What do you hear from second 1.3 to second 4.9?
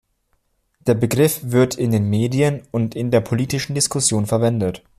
wird in den Medien und in der politischen Diskussion verwendet.